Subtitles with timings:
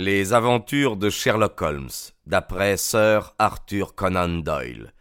[0.00, 1.90] Les aventures de Sherlock Holmes,
[2.24, 4.92] d'après Sir Arthur Conan Doyle.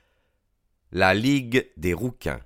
[0.91, 2.39] La Ligue des rouquins.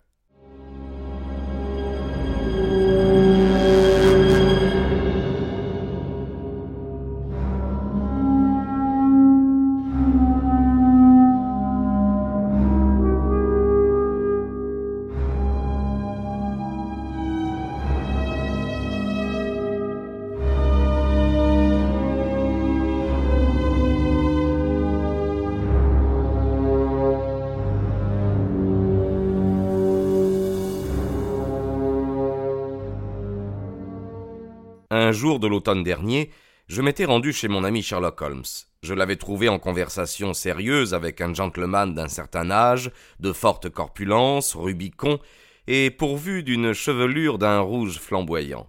[35.22, 36.32] Jour de l'automne dernier,
[36.68, 38.52] je m'étais rendu chez mon ami Sherlock Holmes.
[38.82, 42.90] Je l'avais trouvé en conversation sérieuse avec un gentleman d'un certain âge,
[43.20, 45.20] de forte corpulence, rubicon,
[45.68, 48.68] et pourvu d'une chevelure d'un rouge flamboyant.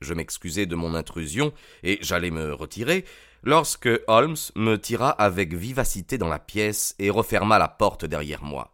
[0.00, 3.04] Je m'excusai de mon intrusion, et j'allais me retirer,
[3.42, 8.72] lorsque Holmes me tira avec vivacité dans la pièce et referma la porte derrière moi.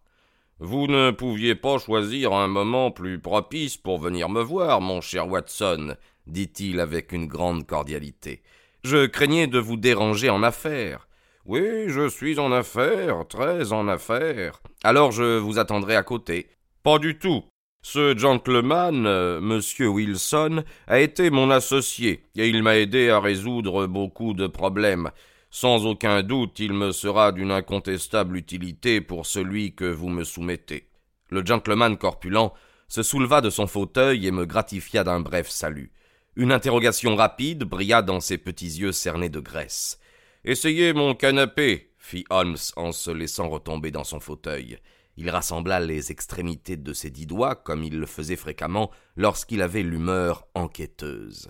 [0.61, 5.29] Vous ne pouviez pas choisir un moment plus propice pour venir me voir, mon cher
[5.29, 8.43] Watson, dit-il avec une grande cordialité.
[8.85, 11.09] Je craignais de vous déranger en affaires.
[11.45, 14.61] Oui, je suis en affaires, très en affaires.
[14.83, 16.49] Alors je vous attendrai à côté.
[16.83, 17.45] Pas du tout.
[17.83, 23.87] Ce gentleman, euh, monsieur Wilson, a été mon associé, et il m'a aidé à résoudre
[23.87, 25.11] beaucoup de problèmes.
[25.51, 30.89] Sans aucun doute, il me sera d'une incontestable utilité pour celui que vous me soumettez.
[31.31, 32.53] Le gentleman corpulent
[32.89, 35.93] se souleva de son fauteuil et me gratifia d'un bref salut.
[36.39, 39.99] Une interrogation rapide brilla dans ses petits yeux cernés de graisse.
[40.45, 44.77] Essayez mon canapé, fit Holmes en se laissant retomber dans son fauteuil.
[45.17, 49.83] Il rassembla les extrémités de ses dix doigts comme il le faisait fréquemment lorsqu'il avait
[49.83, 51.49] l'humeur enquêteuse.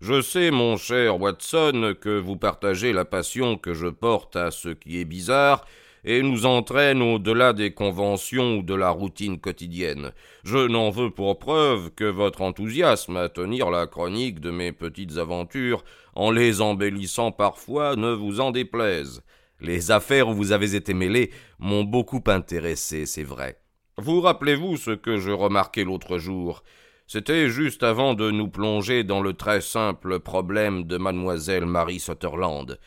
[0.00, 4.70] Je sais, mon cher Watson, que vous partagez la passion que je porte à ce
[4.70, 5.64] qui est bizarre,
[6.06, 10.12] et nous entraîne au-delà des conventions ou de la routine quotidienne.
[10.44, 15.18] Je n'en veux pour preuve que votre enthousiasme à tenir la chronique de mes petites
[15.18, 15.84] aventures,
[16.14, 19.22] en les embellissant parfois, ne vous en déplaise.
[19.60, 23.58] Les affaires où vous avez été mêlé m'ont beaucoup intéressé, c'est vrai.
[23.98, 26.62] Vous rappelez-vous ce que je remarquai l'autre jour?
[27.08, 32.78] C'était juste avant de nous plonger dans le très simple problème de mademoiselle Marie Sutherland.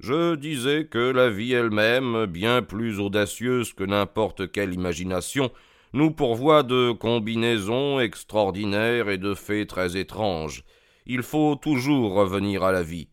[0.00, 5.52] Je disais que la vie elle-même, bien plus audacieuse que n'importe quelle imagination,
[5.92, 10.64] nous pourvoit de combinaisons extraordinaires et de faits très étranges.
[11.06, 13.08] Il faut toujours revenir à la vie.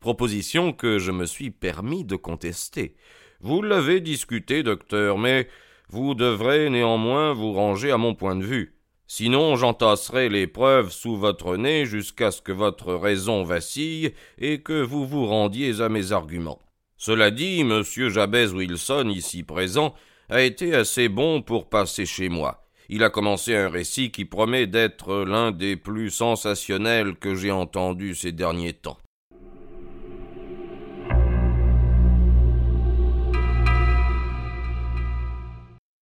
[0.00, 2.96] Proposition que je me suis permis de contester.
[3.40, 5.48] Vous l'avez discuté, docteur, mais
[5.88, 8.74] vous devrez néanmoins vous ranger à mon point de vue.
[9.14, 14.80] Sinon j'entasserai les preuves sous votre nez jusqu'à ce que votre raison vacille et que
[14.80, 16.62] vous vous rendiez à mes arguments.
[16.96, 19.94] Cela dit, monsieur Jabez Wilson, ici présent,
[20.30, 22.64] a été assez bon pour passer chez moi.
[22.88, 28.14] Il a commencé un récit qui promet d'être l'un des plus sensationnels que j'ai entendus
[28.14, 28.96] ces derniers temps.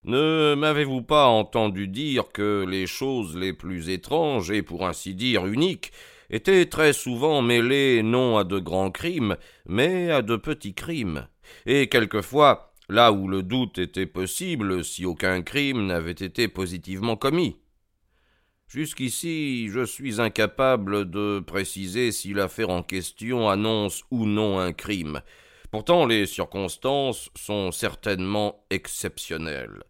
[0.04, 5.46] Ne m'avez-vous pas entendu dire que les choses les plus étranges et pour ainsi dire
[5.46, 5.92] uniques
[6.30, 11.28] étaient très souvent mêlées non à de grands crimes, mais à de petits crimes,
[11.66, 17.56] et quelquefois là où le doute était possible si aucun crime n'avait été positivement commis.
[18.68, 25.20] Jusqu'ici, je suis incapable de préciser si l'affaire en question annonce ou non un crime.
[25.70, 29.82] Pourtant, les circonstances sont certainement exceptionnelles.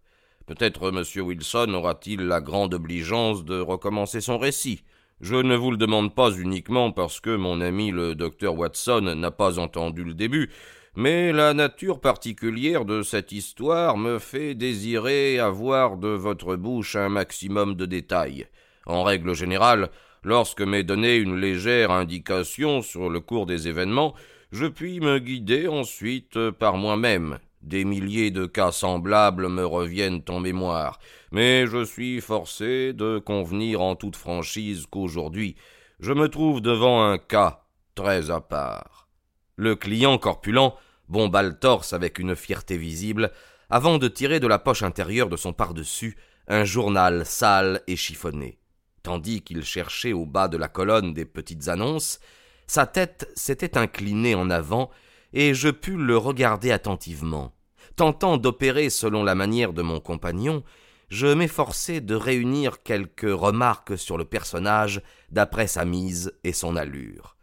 [0.50, 1.04] Peut-être M.
[1.24, 4.82] Wilson aura-t-il la grande obligeance de recommencer son récit.
[5.20, 9.30] Je ne vous le demande pas uniquement parce que mon ami le docteur Watson n'a
[9.30, 10.50] pas entendu le début,
[10.96, 17.10] mais la nature particulière de cette histoire me fait désirer avoir de votre bouche un
[17.10, 18.48] maximum de détails.
[18.86, 19.88] En règle générale,
[20.24, 24.14] lorsque m'est donnée une légère indication sur le cours des événements,
[24.50, 30.40] je puis me guider ensuite par moi-même, des milliers de cas semblables me reviennent en
[30.40, 30.98] mémoire,
[31.32, 35.56] mais je suis forcé de convenir en toute franchise qu'aujourd'hui
[36.00, 37.64] je me trouve devant un cas
[37.94, 39.08] très à part.
[39.56, 40.72] Le client corpulent
[41.10, 43.32] bomba le torse avec une fierté visible,
[43.68, 46.16] avant de tirer de la poche intérieure de son pardessus
[46.48, 48.58] un journal sale et chiffonné.
[49.02, 52.20] Tandis qu'il cherchait au bas de la colonne des petites annonces,
[52.66, 54.90] sa tête s'était inclinée en avant
[55.32, 57.52] et je pus le regarder attentivement.
[57.96, 60.62] Tentant d'opérer selon la manière de mon compagnon,
[61.08, 67.36] je m'efforçai de réunir quelques remarques sur le personnage d'après sa mise et son allure.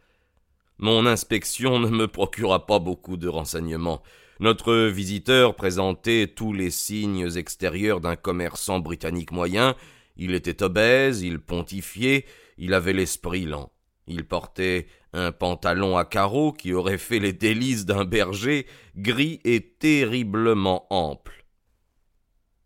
[0.80, 4.04] Mon inspection ne me procura pas beaucoup de renseignements.
[4.40, 9.76] Notre visiteur présentait tous les signes extérieurs d'un commerçant britannique moyen.
[10.16, 12.26] Il était obèse, il pontifiait,
[12.58, 13.72] il avait l'esprit lent.
[14.06, 19.62] Il portait un pantalon à carreaux qui aurait fait les délices d'un berger, gris et
[19.62, 21.46] terriblement ample.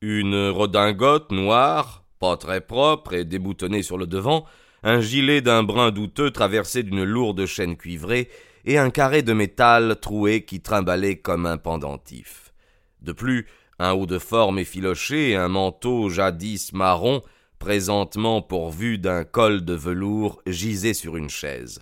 [0.02, 4.46] Une redingote noire, pas très propre et déboutonnée sur le devant,
[4.84, 8.30] un gilet d'un brun douteux traversé d'une lourde chaîne cuivrée,
[8.66, 12.54] et un carré de métal troué qui trimbalait comme un pendentif.
[13.02, 13.48] De plus,
[13.80, 17.24] un haut de forme effiloché et un manteau jadis marron
[17.62, 21.80] présentement pourvu d'un col de velours, gisait sur une chaise.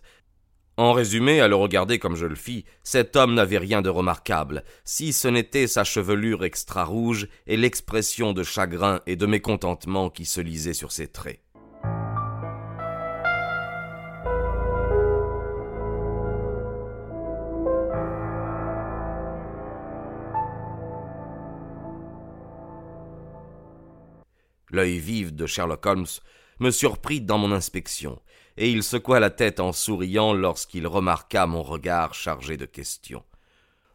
[0.79, 4.63] En résumé, à le regarder comme je le fis, cet homme n'avait rien de remarquable,
[4.85, 10.39] si ce n'était sa chevelure extra-rouge et l'expression de chagrin et de mécontentement qui se
[10.39, 11.41] lisait sur ses traits.
[24.71, 26.05] L'œil vif de Sherlock Holmes
[26.61, 28.21] me surprit dans mon inspection,
[28.59, 33.23] et il secoua la tête en souriant lorsqu'il remarqua mon regard chargé de questions.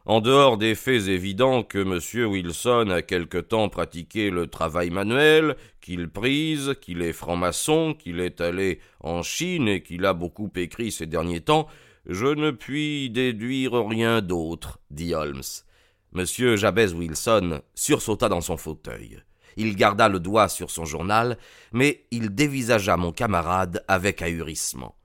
[0.05, 2.29] En dehors des faits évidents que M.
[2.31, 8.41] Wilson a quelque temps pratiqué le travail manuel, qu'il prise, qu'il est franc-maçon, qu'il est
[8.41, 11.67] allé en Chine et qu'il a beaucoup écrit ces derniers temps,
[12.07, 15.43] je ne puis déduire rien d'autre, dit Holmes.
[16.15, 16.55] M.
[16.55, 19.19] Jabez Wilson sursauta dans son fauteuil.
[19.57, 21.37] Il garda le doigt sur son journal,
[21.71, 24.95] mais il dévisagea mon camarade avec ahurissement.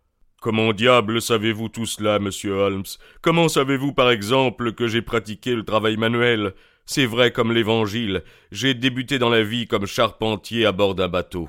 [0.40, 2.84] Comment diable savez-vous tout cela, monsieur Holmes?
[3.20, 6.54] Comment savez-vous, par exemple, que j'ai pratiqué le travail manuel?
[6.86, 8.24] C'est vrai comme l'Évangile.
[8.50, 11.48] J'ai débuté dans la vie comme charpentier à bord d'un bateau.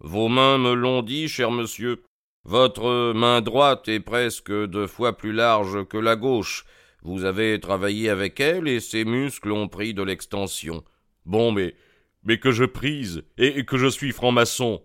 [0.00, 2.02] Vos mains me l'ont dit, cher monsieur.
[2.44, 6.64] Votre main droite est presque deux fois plus large que la gauche.
[7.02, 10.84] Vous avez travaillé avec elle et ses muscles ont pris de l'extension.
[11.24, 11.74] Bon, mais
[12.24, 14.82] mais que je prise, et que je suis franc-maçon.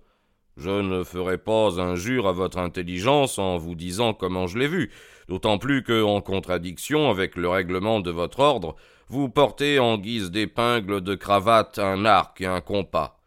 [0.58, 4.92] Je ne ferai pas injure à votre intelligence en vous disant comment je l'ai vu,
[5.30, 8.76] d'autant plus que, en contradiction avec le règlement de votre ordre,
[9.08, 13.20] vous portez en guise d'épingle de cravate un arc et un compas.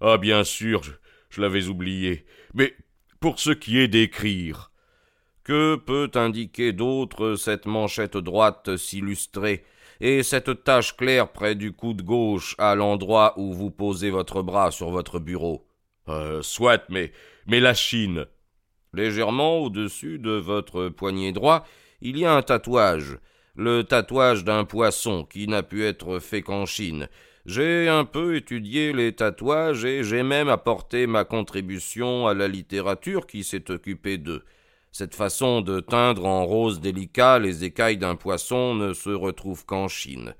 [0.00, 0.82] Ah, bien sûr,
[1.28, 2.24] je, l'avais oublié.
[2.54, 2.74] Mais
[3.20, 4.68] pour ce qui est d'écrire.
[5.44, 9.64] Que peut indiquer d'autre cette manchette droite s'illustrer
[10.00, 14.70] et cette tache claire près du coude gauche à l'endroit où vous posez votre bras
[14.70, 15.66] sur votre bureau.
[16.08, 17.12] Euh, soit, mais,
[17.46, 18.26] mais la Chine.
[18.92, 21.66] Légèrement au-dessus de votre poignet droit,
[22.00, 23.18] il y a un tatouage,
[23.54, 27.08] le tatouage d'un poisson qui n'a pu être fait qu'en Chine.
[27.46, 33.26] J'ai un peu étudié les tatouages et j'ai même apporté ma contribution à la littérature
[33.26, 34.44] qui s'est occupée d'eux.
[34.92, 39.86] Cette façon de teindre en rose délicat les écailles d'un poisson ne se retrouve qu'en
[39.86, 40.34] Chine.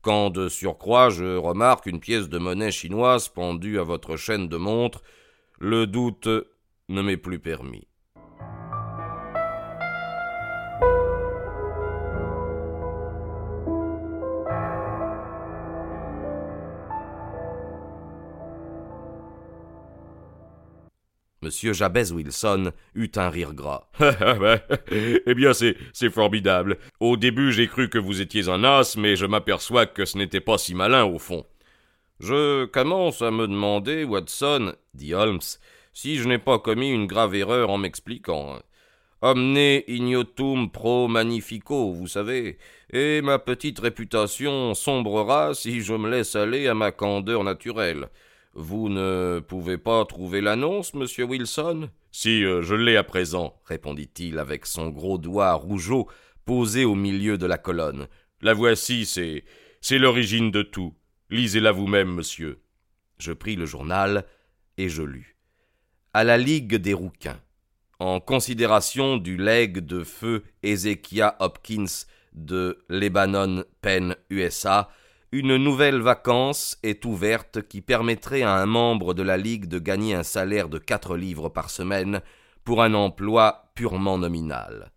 [0.00, 4.56] Quand de surcroît je remarque une pièce de monnaie chinoise pendue à votre chaîne de
[4.56, 5.02] montre,
[5.58, 6.28] le doute
[6.88, 7.88] ne m'est plus permis.
[21.46, 23.86] Monsieur Jabez Wilson eut un rire gras.
[24.90, 26.76] eh bien, c'est, c'est formidable.
[26.98, 30.40] Au début, j'ai cru que vous étiez un as, mais je m'aperçois que ce n'était
[30.40, 31.46] pas si malin, au fond.
[32.18, 35.38] Je commence à me demander, Watson, dit Holmes,
[35.92, 38.58] si je n'ai pas commis une grave erreur en m'expliquant.
[39.22, 42.58] Omne ignotum pro magnifico, vous savez,
[42.92, 48.08] et ma petite réputation sombrera si je me laisse aller à ma candeur naturelle.
[48.58, 51.90] Vous ne pouvez pas trouver l'annonce, monsieur Wilson?
[52.10, 56.08] Si, euh, je l'ai à présent, répondit-il avec son gros doigt rougeau
[56.46, 58.08] posé au milieu de la colonne.
[58.40, 59.44] La voici, c'est.
[59.82, 60.94] c'est l'origine de tout.
[61.28, 62.62] Lisez-la vous-même, monsieur.
[63.18, 64.24] Je pris le journal
[64.78, 65.36] et je lus.
[66.14, 67.42] À la Ligue des rouquins.
[67.98, 74.88] En considération du legs de feu Ezekiah Hopkins de Lebanon Penn, USA,
[75.38, 80.14] une nouvelle vacance est ouverte qui permettrait à un membre de la Ligue de gagner
[80.14, 82.22] un salaire de quatre livres par semaine
[82.64, 84.92] pour un emploi purement nominal.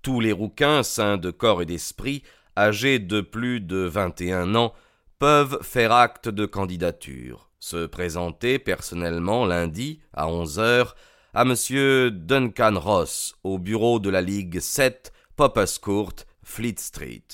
[0.00, 2.22] Tous les rouquins sains de corps et d'esprit,
[2.56, 4.74] âgés de plus de vingt et un ans,
[5.18, 10.94] peuvent faire acte de candidature, se présenter personnellement lundi à onze heures
[11.34, 12.10] à M.
[12.10, 17.24] Duncan Ross au bureau de la Ligue 7, Poppers Court, Fleet Street.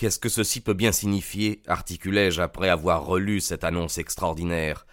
[0.00, 4.86] Qu'est-ce que ceci peut bien signifier articulai-je après avoir relu cette annonce extraordinaire?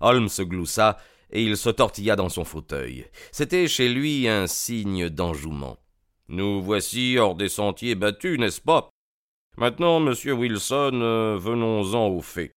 [0.00, 0.96] Holmes se gloussa,
[1.30, 3.04] et il se tortilla dans son fauteuil.
[3.32, 5.76] C'était chez lui un signe d'enjouement.
[6.28, 8.88] Nous voici hors des sentiers battus, n'est-ce pas?
[9.58, 12.52] Maintenant, monsieur Wilson, euh, venons-en aux faits.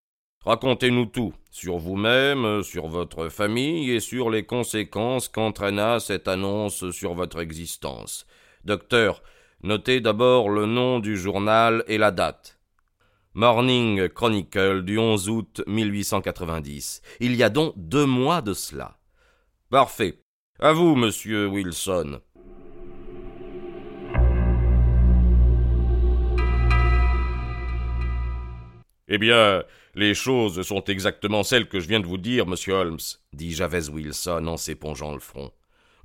[0.46, 7.13] Racontez-nous tout, sur vous-même, sur votre famille et sur les conséquences qu'entraîna cette annonce sur
[7.13, 8.25] votre existence.
[8.63, 9.22] Docteur,
[9.63, 12.60] notez d'abord le nom du journal et la date.
[13.34, 17.01] Morning Chronicle du 11 août 1890.
[17.20, 18.98] Il y a donc deux mois de cela.
[19.70, 20.24] Parfait.
[20.60, 22.22] À vous, monsieur Wilson.
[29.08, 29.63] Eh bien,
[29.96, 33.00] les choses sont exactement celles que je viens de vous dire, monsieur Holmes,
[33.34, 35.51] dit Javez Wilson en s'épongeant le front.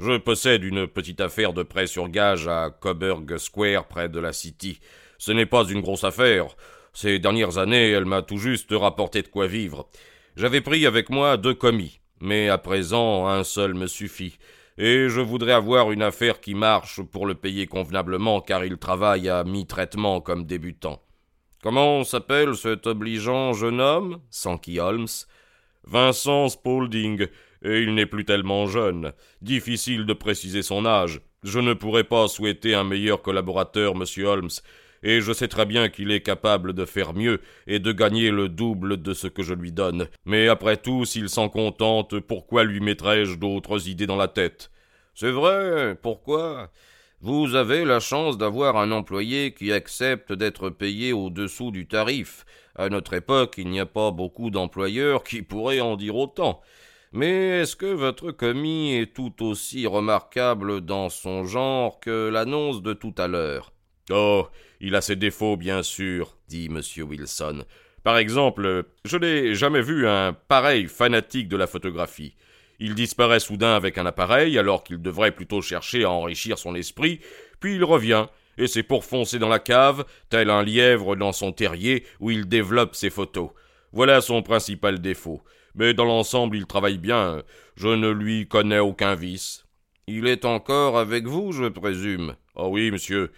[0.00, 4.32] Je possède une petite affaire de prêt sur gage à Coburg Square près de la
[4.32, 4.80] City.
[5.18, 6.56] Ce n'est pas une grosse affaire.
[6.92, 9.88] Ces dernières années, elle m'a tout juste rapporté de quoi vivre.
[10.36, 14.36] J'avais pris avec moi deux commis, mais à présent un seul me suffit.
[14.78, 19.28] Et je voudrais avoir une affaire qui marche pour le payer convenablement car il travaille
[19.28, 21.00] à mi-traitement comme débutant.
[21.62, 24.20] Comment s'appelle cet obligeant jeune homme?
[24.30, 25.06] S'enquit Holmes.
[25.84, 27.28] Vincent Spaulding,
[27.64, 29.12] et il n'est plus tellement jeune.
[29.42, 31.20] Difficile de préciser son âge.
[31.42, 34.50] Je ne pourrais pas souhaiter un meilleur collaborateur, monsieur Holmes,
[35.02, 38.48] et je sais très bien qu'il est capable de faire mieux et de gagner le
[38.48, 40.08] double de ce que je lui donne.
[40.24, 44.70] Mais après tout, s'il s'en contente, pourquoi lui mettrais-je d'autres idées dans la tête?
[45.14, 46.70] C'est vrai, pourquoi?
[47.20, 52.44] Vous avez la chance d'avoir un employé qui accepte d'être payé au-dessous du tarif.
[52.76, 56.60] À notre époque, il n'y a pas beaucoup d'employeurs qui pourraient en dire autant.
[57.16, 62.92] Mais est-ce que votre commis est tout aussi remarquable dans son genre que l'annonce de
[62.92, 63.72] tout à l'heure?
[64.10, 64.48] Oh,
[64.80, 66.80] il a ses défauts, bien sûr, dit M.
[67.08, 67.62] Wilson.
[68.02, 72.34] Par exemple, je n'ai jamais vu un pareil fanatique de la photographie.
[72.80, 77.20] Il disparaît soudain avec un appareil, alors qu'il devrait plutôt chercher à enrichir son esprit,
[77.60, 78.26] puis il revient,
[78.58, 82.48] et c'est pour foncer dans la cave, tel un lièvre dans son terrier, où il
[82.48, 83.50] développe ses photos.
[83.92, 85.44] Voilà son principal défaut.
[85.74, 87.42] Mais dans l'ensemble, il travaille bien.
[87.76, 89.64] Je ne lui connais aucun vice.
[90.06, 92.36] Il est encore avec vous, je présume.
[92.54, 93.32] Oh oui, monsieur.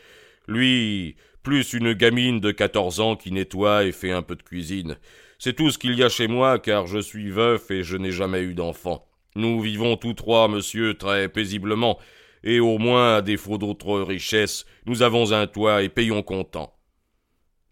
[0.49, 4.97] Lui, plus une gamine de quatorze ans qui nettoie et fait un peu de cuisine.
[5.39, 8.11] C'est tout ce qu'il y a chez moi, car je suis veuf et je n'ai
[8.11, 9.07] jamais eu d'enfant.
[9.37, 11.99] Nous vivons tous trois, monsieur, très paisiblement,
[12.43, 16.75] et au moins, à défaut d'autres richesses, nous avons un toit et payons comptant.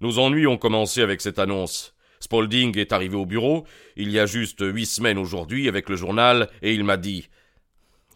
[0.00, 1.93] Nos ennuis ont commencé avec cette annonce.
[2.24, 3.66] Spaulding est arrivé au bureau,
[3.96, 7.28] il y a juste huit semaines aujourd'hui, avec le journal, et il m'a dit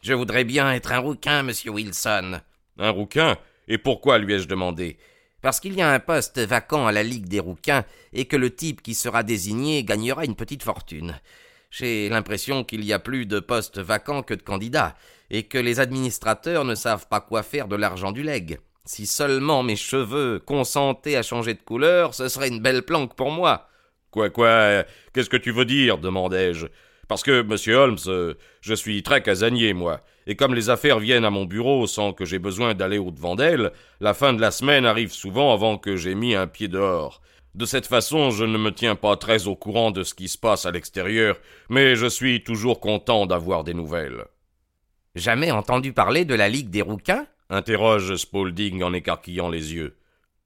[0.00, 2.40] Je voudrais bien être un rouquin, monsieur Wilson.
[2.78, 3.36] Un rouquin?
[3.68, 4.96] Et pourquoi lui ai-je demandé?
[5.42, 7.84] Parce qu'il y a un poste vacant à la Ligue des rouquins,
[8.14, 11.20] et que le type qui sera désigné gagnera une petite fortune.
[11.70, 14.96] J'ai l'impression qu'il y a plus de postes vacants que de candidats,
[15.28, 18.58] et que les administrateurs ne savent pas quoi faire de l'argent du legs.
[18.86, 23.30] Si seulement mes cheveux consentaient à changer de couleur, ce serait une belle planque pour
[23.30, 23.68] moi.
[24.10, 26.66] Quoi, quoi Qu'est-ce que tu veux dire demandai-je.
[27.08, 31.24] Parce que, monsieur Holmes, euh, je suis très casanier, moi, et comme les affaires viennent
[31.24, 34.84] à mon bureau sans que j'aie besoin d'aller au-devant d'elles, la fin de la semaine
[34.84, 37.22] arrive souvent avant que j'aie mis un pied dehors.
[37.54, 40.36] De cette façon, je ne me tiens pas très au courant de ce qui se
[40.36, 41.38] passe à l'extérieur,
[41.70, 44.26] mais je suis toujours content d'avoir des nouvelles.
[45.14, 47.26] Jamais entendu parler de la Ligue des rouquins?
[47.50, 49.96] interroge Spaulding en écarquillant les yeux.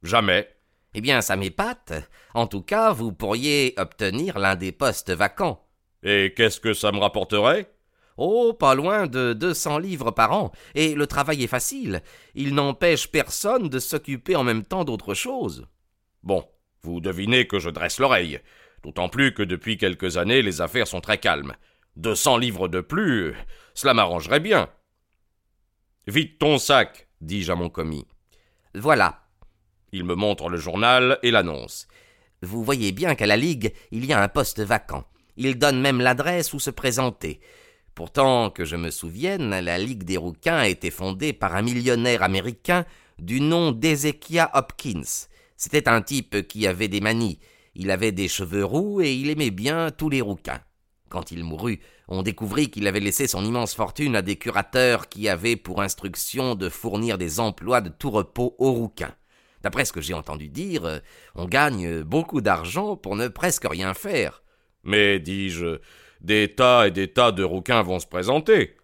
[0.04, 0.48] Jamais.
[0.94, 1.92] Eh bien, ça m'épate.
[2.34, 5.64] En tout cas, vous pourriez obtenir l'un des postes vacants.
[6.02, 7.72] Et qu'est-ce que ça me rapporterait?
[8.18, 12.02] Oh, pas loin de deux cents livres par an, et le travail est facile.
[12.34, 15.66] Il n'empêche personne de s'occuper en même temps d'autre chose.
[16.22, 16.46] Bon,
[16.82, 18.40] vous devinez que je dresse l'oreille.
[18.82, 21.54] D'autant plus que depuis quelques années les affaires sont très calmes.
[21.96, 23.34] Deux cents livres de plus,
[23.74, 24.68] cela m'arrangerait bien.
[26.06, 28.06] Vite ton sac, dis-je à mon commis.
[28.74, 29.21] Voilà.
[29.94, 31.86] Il me montre le journal et l'annonce.
[32.40, 35.04] Vous voyez bien qu'à la Ligue, il y a un poste vacant.
[35.36, 37.40] Il donne même l'adresse où se présenter.
[37.94, 42.22] Pourtant, que je me souvienne, la Ligue des rouquins a été fondée par un millionnaire
[42.22, 42.86] américain
[43.18, 45.28] du nom d'Ezekiah Hopkins.
[45.58, 47.38] C'était un type qui avait des manies.
[47.74, 50.62] Il avait des cheveux roux et il aimait bien tous les rouquins.
[51.10, 55.28] Quand il mourut, on découvrit qu'il avait laissé son immense fortune à des curateurs qui
[55.28, 59.14] avaient pour instruction de fournir des emplois de tout repos aux rouquins.
[59.62, 61.00] D'après ce que j'ai entendu dire,
[61.34, 64.42] on gagne beaucoup d'argent pour ne presque rien faire.
[64.84, 65.78] Mais, dis-je,
[66.20, 68.76] des tas et des tas de rouquins vont se présenter.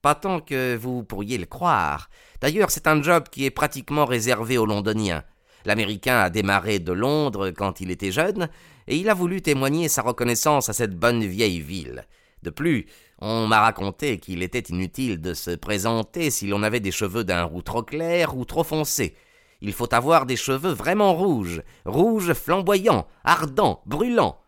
[0.00, 2.10] Pas tant que vous pourriez le croire.
[2.40, 5.22] D'ailleurs, c'est un job qui est pratiquement réservé aux londoniens.
[5.64, 8.48] L'Américain a démarré de Londres quand il était jeune,
[8.88, 12.04] et il a voulu témoigner sa reconnaissance à cette bonne vieille ville.
[12.42, 12.86] De plus,
[13.20, 17.44] on m'a raconté qu'il était inutile de se présenter si l'on avait des cheveux d'un
[17.44, 19.14] roux trop clair ou trop foncé.
[19.64, 24.40] Il faut avoir des cheveux vraiment rouges, rouges flamboyants, ardents, brûlants.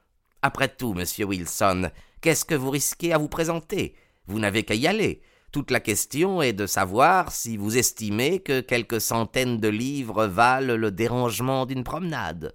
[0.43, 1.89] Après tout, monsieur Wilson,
[2.21, 3.95] qu'est-ce que vous risquez à vous présenter?
[4.27, 5.23] Vous n'avez qu'à y aller.
[5.53, 10.77] Toute la question est de savoir si vous estimez que quelques centaines de livres valent
[10.77, 12.53] le dérangement d'une promenade.